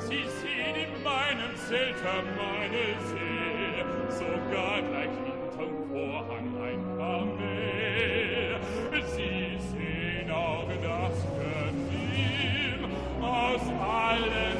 [0.00, 8.58] Sie sehen in meinem Zelter meine Seele, sogar gleich hinterm Vorhang ein Kamel.
[9.14, 12.90] Sie sehen auch das Gefühl
[13.22, 14.59] aus allen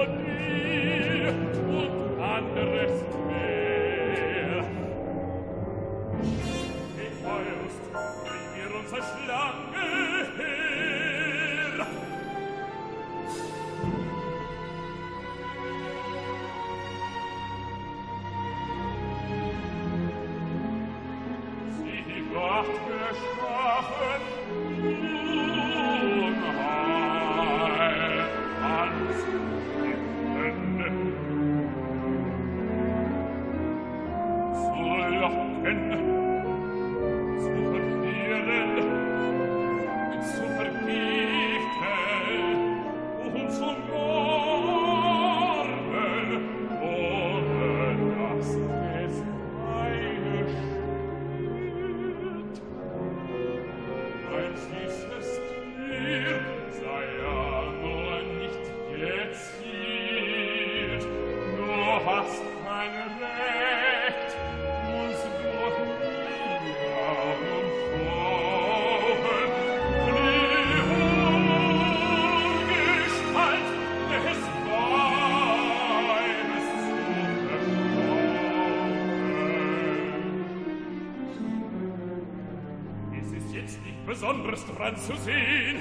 [84.81, 85.79] Franzosin,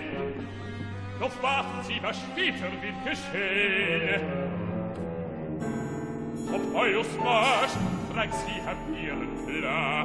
[1.18, 4.20] doch wacht sie, was später wird geschehen.
[6.52, 7.72] Ob Eus Marsch,
[8.12, 9.99] fragt sie, hat ihren Plan.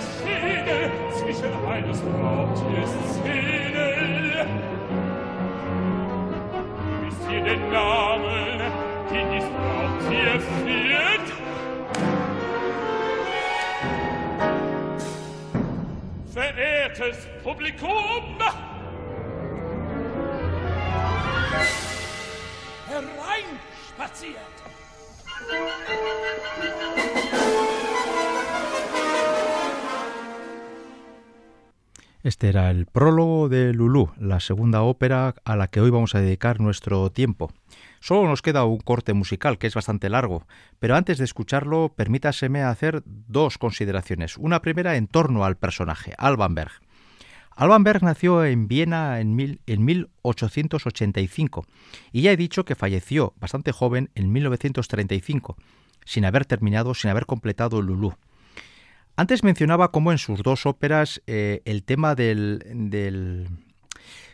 [0.00, 4.46] Schädel zwischen eines Raubtiers Zähne.
[7.04, 8.60] Wisst ihr den Namen,
[9.10, 11.28] den dies Raubtier führt?
[16.32, 18.38] Verehrtes Publikum!
[22.88, 24.58] Hereinspaziert!
[32.28, 36.20] Este era el prólogo de Lulú, la segunda ópera a la que hoy vamos a
[36.20, 37.50] dedicar nuestro tiempo.
[38.00, 40.46] Solo nos queda un corte musical que es bastante largo,
[40.78, 44.36] pero antes de escucharlo, permítaseme hacer dos consideraciones.
[44.36, 46.72] Una primera en torno al personaje, Alban Berg.
[47.56, 51.64] Alban Berg nació en Viena en, mil, en 1885
[52.12, 55.56] y ya he dicho que falleció bastante joven en 1935,
[56.04, 58.12] sin haber terminado, sin haber completado Lulú.
[59.18, 63.48] Antes mencionaba cómo en sus dos óperas eh, el tema del,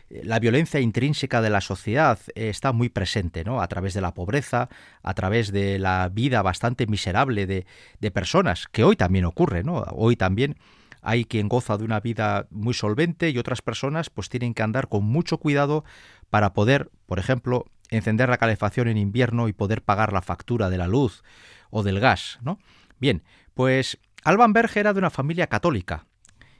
[0.09, 3.63] la violencia intrínseca de la sociedad eh, está muy presente, ¿no?
[3.63, 4.69] A través de la pobreza,
[5.01, 7.65] a través de la vida bastante miserable de,
[7.99, 9.83] de, personas, que hoy también ocurre, ¿no?
[9.89, 10.55] Hoy también
[11.01, 14.87] hay quien goza de una vida muy solvente y otras personas pues tienen que andar
[14.87, 15.83] con mucho cuidado
[16.29, 20.77] para poder, por ejemplo, encender la calefacción en invierno y poder pagar la factura de
[20.77, 21.23] la luz
[21.71, 22.59] o del gas, ¿no?
[22.99, 23.23] Bien,
[23.55, 26.07] pues Alban Berg era de una familia católica,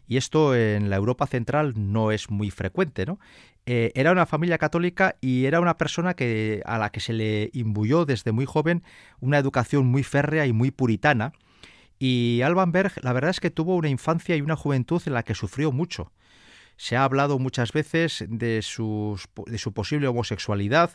[0.08, 3.20] y esto en la Europa central no es muy frecuente, ¿no?
[3.66, 7.50] Eh, era una familia católica y era una persona que, a la que se le
[7.54, 8.84] imbuyó desde muy joven
[9.20, 11.34] una educación muy férrea y muy puritana.
[11.98, 15.24] Y Alban Berg, la verdad es que tuvo una infancia y una juventud en la
[15.24, 16.12] que sufrió mucho.
[16.78, 19.18] Se ha hablado muchas veces de, su
[19.74, 20.92] posible homosexualidad,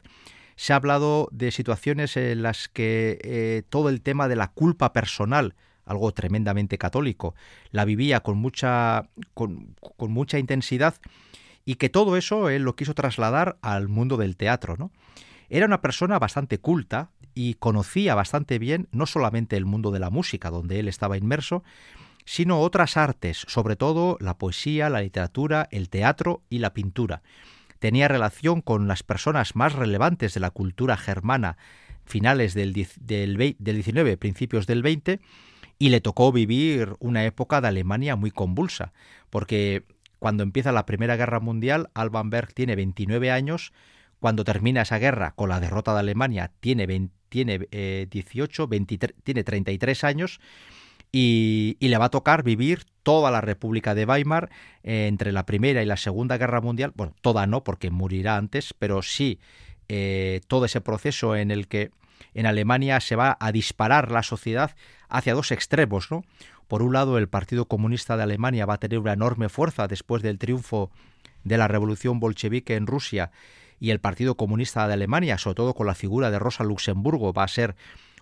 [0.55, 4.93] se ha hablado de situaciones en las que eh, todo el tema de la culpa
[4.93, 5.57] personal
[5.91, 7.34] algo tremendamente católico,
[7.72, 10.95] la vivía con mucha, con, con mucha intensidad
[11.64, 14.76] y que todo eso él lo quiso trasladar al mundo del teatro.
[14.78, 14.91] ¿no?
[15.49, 20.11] Era una persona bastante culta y conocía bastante bien no solamente el mundo de la
[20.11, 21.64] música, donde él estaba inmerso,
[22.24, 27.22] sino otras artes, sobre todo la poesía, la literatura, el teatro y la pintura.
[27.80, 31.57] Tenía relación con las personas más relevantes de la cultura germana,
[32.05, 35.20] finales del, del, del 19, principios del 20,
[35.81, 38.93] y le tocó vivir una época de Alemania muy convulsa,
[39.31, 39.85] porque
[40.18, 43.72] cuando empieza la Primera Guerra Mundial, Alban Berg tiene 29 años,
[44.20, 47.66] cuando termina esa guerra con la derrota de Alemania tiene, tiene
[48.11, 50.41] 18, eh, tiene 33 años,
[51.12, 54.51] y, le va a tocar vivir toda la República de Weimar
[54.83, 58.74] eh, entre la Primera y la Segunda Guerra Mundial, bueno, toda no, porque morirá antes,
[58.78, 59.41] pero sí
[59.89, 61.91] eh, todo ese proceso en el que
[62.35, 64.75] en Alemania se va a disparar la sociedad
[65.09, 66.25] hacia dos extremos, ¿no?
[66.68, 70.23] Por un lado, el Partido Comunista de Alemania va a tener una enorme fuerza después
[70.23, 70.91] del triunfo
[71.43, 73.33] de la revolución bolchevique en Rusia
[73.81, 77.45] y el Partido Comunista de Alemania, sobre todo con la figura de Rosa Luxemburgo, va
[77.45, 77.75] a ser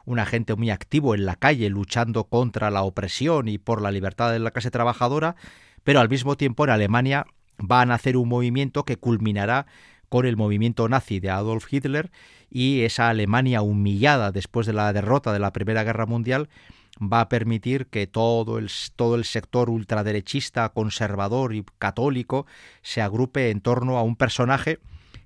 [0.05, 4.33] un agente muy activo en la calle luchando contra la opresión y por la libertad
[4.33, 5.37] de la clase trabajadora,
[5.85, 7.27] pero al mismo tiempo en Alemania
[7.59, 9.67] va a nacer un movimiento que culminará
[10.09, 12.11] con el movimiento nazi de Adolf Hitler
[12.51, 16.49] y esa Alemania humillada después de la derrota de la Primera Guerra Mundial
[17.01, 22.47] va a permitir que todo el, todo el sector ultraderechista, conservador y católico
[22.83, 24.79] se agrupe en torno a un personaje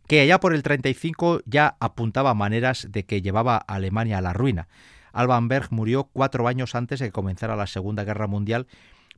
[0.07, 4.33] que allá por el 35 ya apuntaba maneras de que llevaba a Alemania a la
[4.33, 4.69] ruina.
[5.13, 8.67] Alban Berg murió cuatro años antes de que comenzara la Segunda Guerra Mundial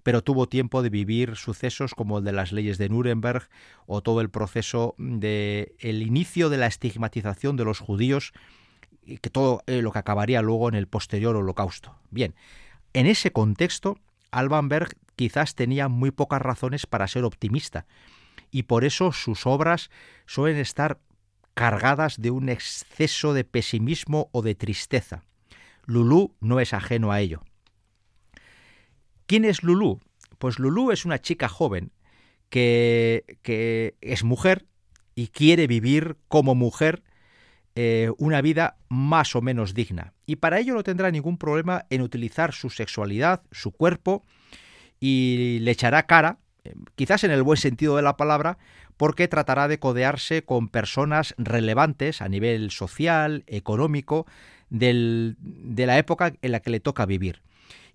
[0.05, 3.49] pero tuvo tiempo de vivir sucesos como el de las leyes de Nuremberg
[3.87, 8.33] o todo el proceso de el inicio de la estigmatización de los judíos
[9.21, 11.97] que todo eh, lo que acabaría luego en el posterior holocausto.
[12.11, 12.35] Bien,
[12.93, 13.99] en ese contexto,
[14.31, 17.87] Alban Berg quizás tenía muy pocas razones para ser optimista,
[18.51, 19.91] y por eso sus obras
[20.27, 20.99] suelen estar
[21.55, 25.25] cargadas de un exceso de pesimismo o de tristeza.
[25.87, 27.43] Lulú no es ajeno a ello.
[29.27, 30.01] ¿Quién es Lulú?
[30.39, 31.93] Pues Lulú es una chica joven
[32.51, 34.67] que, es mujer
[35.15, 37.03] y quiere vivir como mujer
[37.75, 40.13] eh, una vida más o menos digna.
[40.27, 44.23] Y para ello no tendrá ningún problema en utilizar su sexualidad, su cuerpo,
[45.01, 48.59] y le echará cara, eh, quizás en el buen sentido de la palabra,
[48.97, 54.27] porque tratará de codearse con personas relevantes a nivel social, económico,
[54.71, 57.43] del, de la época en la que le toca vivir.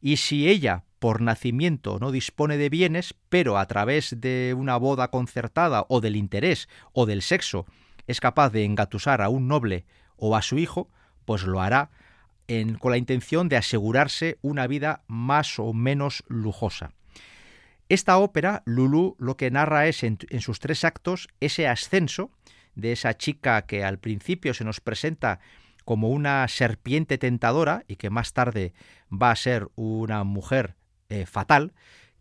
[0.02, 5.10] Y si ella por nacimiento no dispone de bienes, pero a través de una boda
[5.10, 7.66] concertada o del interés o del sexo
[8.08, 9.86] es capaz de engatusar a un noble
[10.18, 10.90] o a su hijo,
[11.26, 11.90] pues lo hará
[12.80, 16.94] con la intención de asegurarse una vida más o menos lujosa.
[17.90, 22.32] Esta ópera, Lulú, lo que narra es en sus tres actos ese ascenso
[22.74, 25.40] de esa chica que al principio se nos presenta
[25.86, 28.74] como una serpiente tentadora y que más tarde
[29.12, 30.76] va a ser una mujer
[31.10, 31.74] eh, fatal,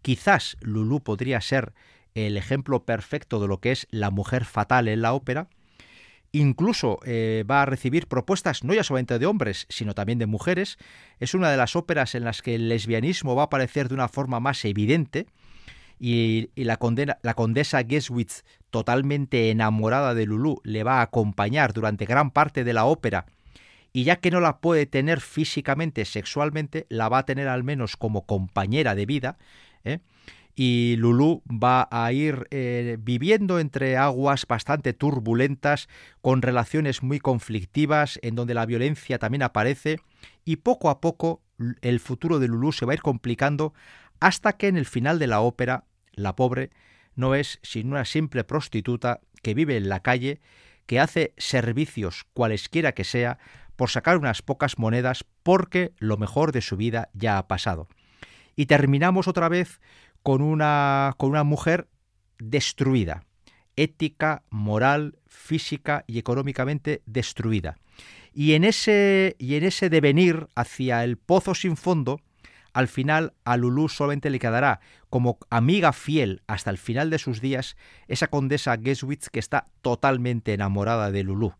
[0.03, 1.72] quizás Lulú podría ser
[2.14, 5.49] el ejemplo perfecto de lo que es la mujer fatal en la ópera,
[6.32, 10.76] incluso eh, va a recibir propuestas no ya solamente de hombres, sino también de mujeres.
[11.20, 14.09] Es una de las óperas en las que el lesbianismo va a aparecer de una
[14.09, 15.26] forma más evidente
[15.99, 16.76] y, la
[17.34, 22.84] condesa Geswitz, totalmente enamorada de Lulú, le va a acompañar durante gran parte de la
[22.84, 23.26] ópera
[23.99, 27.96] y ya que no la puede tener físicamente, sexualmente, la va a tener al menos
[27.96, 29.38] como compañera de vida,
[29.82, 29.99] ¿eh?
[30.55, 35.88] y Lulú va a ir eh, viviendo entre aguas bastante turbulentas,
[36.20, 39.99] con relaciones muy conflictivas, en donde la violencia también aparece,
[40.44, 41.42] y poco a poco
[41.80, 43.74] el futuro de Lulú se va a ir complicando
[44.20, 46.70] hasta que en el final de la ópera, la pobre
[47.16, 50.40] no es sino una simple prostituta que vive en la calle,
[50.86, 53.40] que hace servicios cualesquiera que sea,
[53.78, 57.86] por sacar unas pocas monedas porque lo mejor de su vida ya ha pasado.
[58.56, 59.80] Y terminamos otra vez
[60.24, 61.88] con una, con una mujer
[62.40, 63.22] destruida,
[63.76, 67.78] ética, moral, física y económicamente destruida.
[68.34, 72.20] Y en ese, y en ese devenir hacia el pozo sin fondo,
[72.72, 77.40] al final a Lulú solamente le quedará como amiga fiel hasta el final de sus
[77.40, 77.76] días
[78.08, 81.54] esa condesa Geswitz que está totalmente enamorada de Lulú.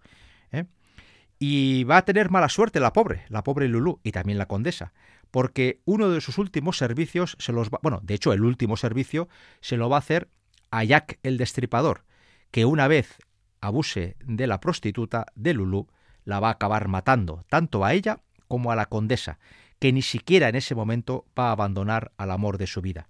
[1.39, 4.93] Y va a tener mala suerte la pobre, la pobre Lulú y también la condesa,
[5.30, 9.28] porque uno de sus últimos servicios se los va, bueno, de hecho el último servicio
[9.61, 10.28] se lo va a hacer
[10.70, 12.05] a Jack el Destripador,
[12.51, 13.18] que una vez
[13.61, 15.89] abuse de la prostituta de Lulú,
[16.24, 19.39] la va a acabar matando, tanto a ella como a la condesa,
[19.78, 23.07] que ni siquiera en ese momento va a abandonar al amor de su vida.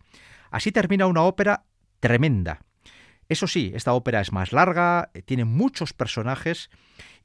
[0.51, 1.65] Así termina una ópera
[2.01, 2.61] tremenda.
[3.29, 6.71] Eso sí, esta ópera es más larga, eh, tiene muchos personajes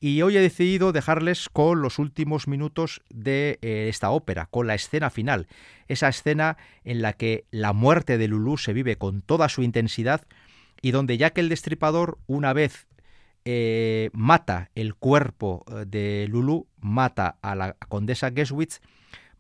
[0.02, 4.76] y hoy he decidido dejarles con los últimos minutos de eh, esta ópera, con la
[4.76, 5.48] escena final,
[5.88, 10.28] esa escena en la que la muerte de Lulú se vive con toda su intensidad
[10.82, 12.86] y donde ya que el destripador una vez
[13.46, 18.82] eh, mata el cuerpo de Lulú, mata a la condesa Geswitz,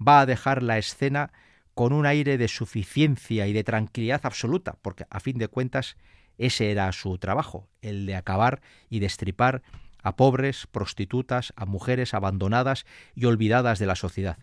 [0.06, 1.34] va a dejar la escena
[1.74, 5.98] con un aire de suficiencia y de tranquilidad absoluta, porque a fin de cuentas
[6.38, 9.62] ese era su trabajo, el de acabar y destripar
[10.02, 14.38] a pobres, prostitutas, a mujeres abandonadas y olvidadas de la sociedad.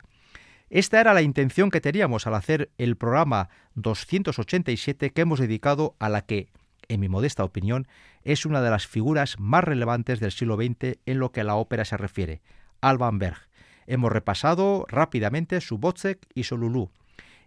[0.71, 6.09] Esta era la intención que teníamos al hacer el programa 287 que hemos dedicado a
[6.09, 6.49] la que,
[6.89, 7.89] en mi modesta opinión,
[8.23, 11.57] es una de las figuras más relevantes del siglo XX en lo que a la
[11.57, 12.41] ópera se refiere,
[12.81, 13.49] Alban Berg.
[13.87, 16.91] Hemos repasado rápidamente su Wozzeck y su Lulú,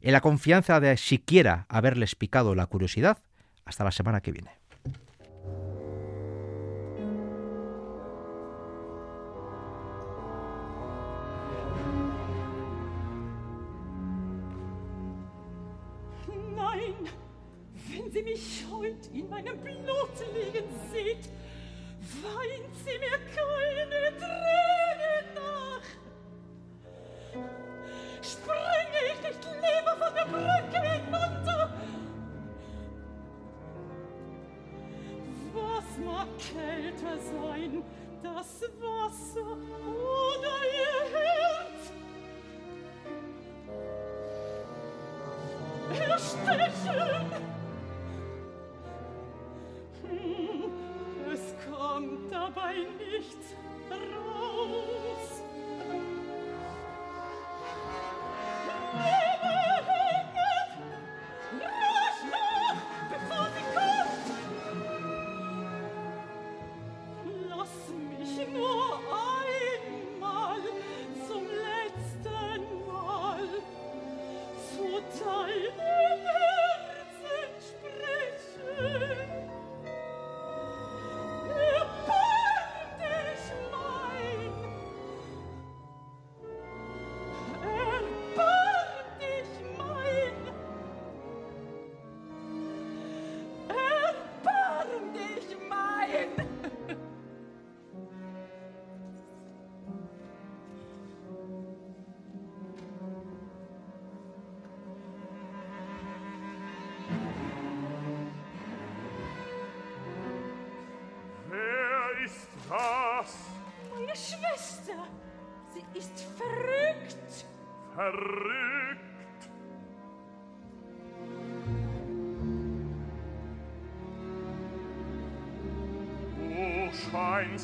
[0.01, 3.19] en la confianza de siquiera haberles picado la curiosidad.
[3.65, 4.51] Hasta la semana que viene.
[16.55, 17.09] Nein,
[17.89, 21.29] wenn sie mich heut in meinem Blut liegen sieht,
[22.21, 25.87] weint sie mir keine Träne nach.
[28.21, 30.92] Springe ich nicht lieber von der Brücke
[36.05, 37.83] mag kälter sein,
[38.21, 41.91] das Wasser oder ihr Herz?
[46.09, 47.31] Erstechen!
[50.01, 50.71] Hm,
[51.31, 53.55] Es kommt dabei nichts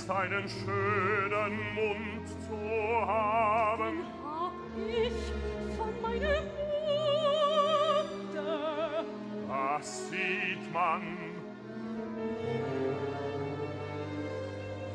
[0.10, 2.58] scheinst einen schönen Mund zu
[3.06, 4.04] haben.
[4.24, 5.14] Hab ich
[5.78, 6.42] von meiner
[8.26, 9.06] Mutter.
[9.48, 11.02] Das sieht man.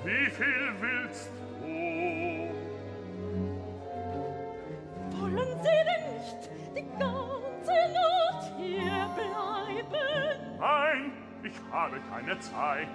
[0.05, 1.67] Wie viel willst du?
[5.21, 6.43] Wollen Sie denn nicht
[6.77, 9.45] die ganze Nacht hier bleiben?
[11.71, 12.89] habe keine Zeit.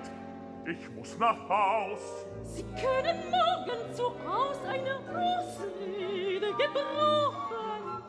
[0.65, 2.25] Ich muss nach Haus.
[2.43, 8.03] Sie können morgen zu Haus eine Ausrede gebrauchen.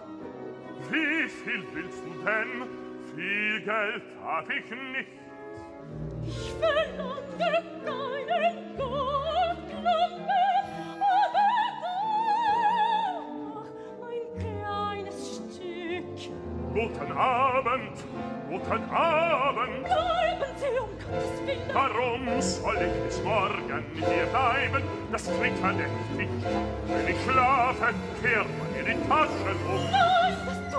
[0.91, 2.69] Wie viel willst du denn?
[3.15, 5.11] Viel Geld hab ich nicht.
[6.27, 9.31] Ich verlange deinen Goldklumpen.
[16.73, 18.05] Guten Abend,
[18.49, 19.83] guten Abend.
[19.83, 20.10] Guten Abend.
[21.73, 24.83] Warum soll ich bis morgen hier bleiben?
[25.13, 26.29] Das klingt verdächtig.
[26.87, 29.93] Wenn ich schlafe, kehrt man in die Taschen um.
[30.47, 30.70] Was?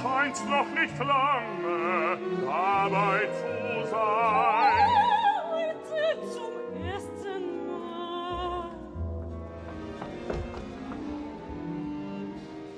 [0.00, 4.88] Du scheinst noch nicht lange dabei zu sein.
[5.50, 6.00] Heute
[6.32, 6.54] zum
[6.86, 8.70] ersten Mal.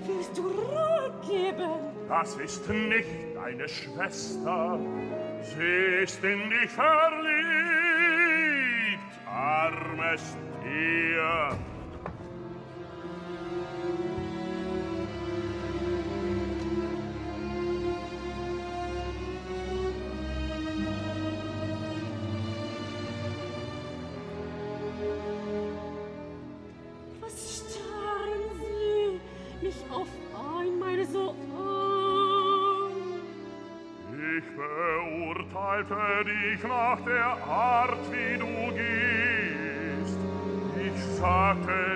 [0.04, 1.70] Willst du Ruhe geben?
[2.08, 4.80] Das ist nicht deine Schwester.
[5.42, 7.32] Sie ist in dich verliebt,
[9.26, 10.36] armes
[36.22, 40.18] richte dich nach der Art, wie du gehst.
[40.84, 41.91] Ich sagte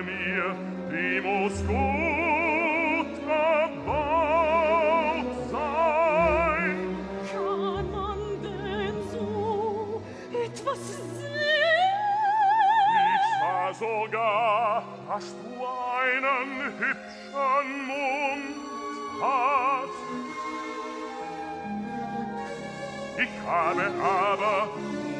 [23.47, 24.67] habe aber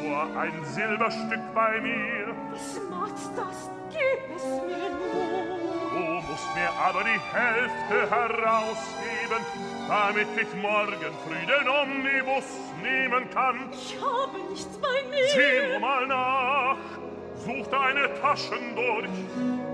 [0.02, 2.34] nur ein Silberstück bei mir.
[2.52, 3.70] Was macht das?
[3.90, 5.58] Gib es mir nur.
[5.90, 9.42] Du musst mir aber die Hälfte herausgeben,
[9.88, 12.44] damit ich morgen früh den Omnibus
[12.82, 13.70] nehmen kann.
[13.72, 15.26] Ich habe nichts bei mir.
[15.28, 16.76] Sieh nur mal nach,
[17.44, 19.08] such deine Taschen durch.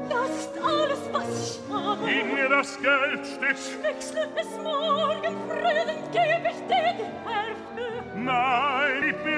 [0.09, 2.07] Das ist alles, was ich habe.
[2.07, 3.83] Gib mir das Geldstück.
[3.83, 7.44] Wechsle es morgen, Frieden, gebe ich dir die Hälfte.
[8.25, 9.35] mai di più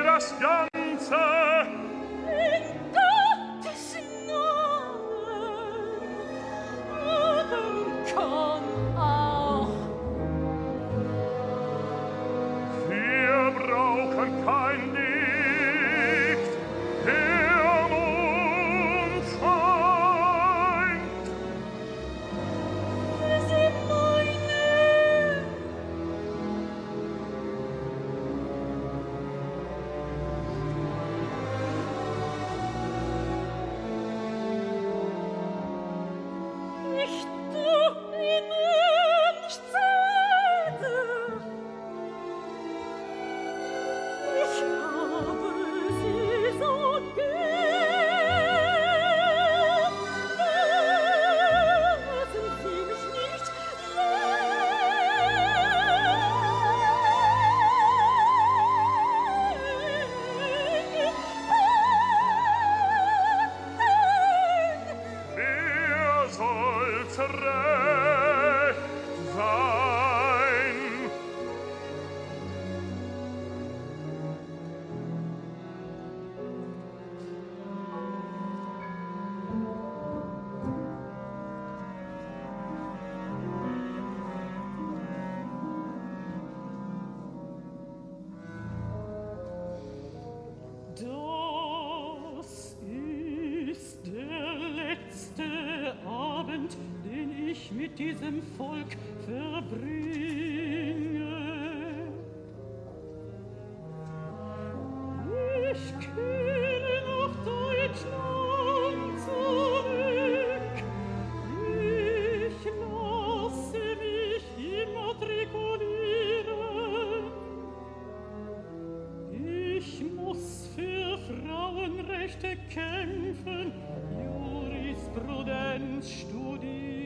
[122.43, 123.72] Rechte kämpfen,
[124.12, 127.05] Jurisprudenz studieren.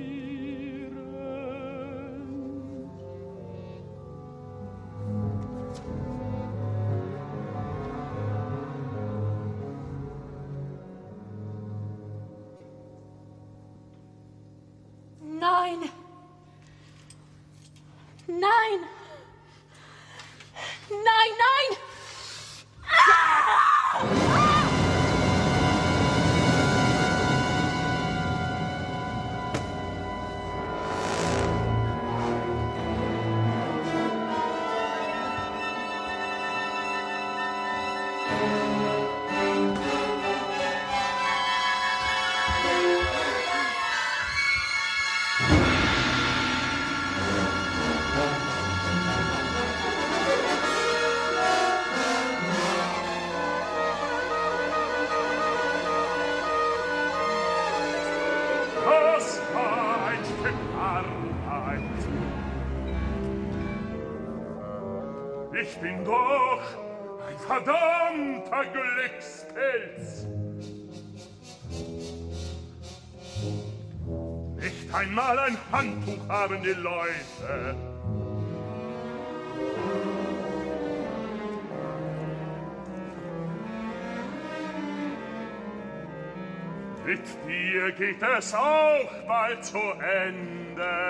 [68.64, 70.26] Glückspilz.
[74.56, 77.76] Nicht einmal ein Handtuch haben die Leute.
[87.06, 91.09] Mit dir geht es auch bald zu Ende.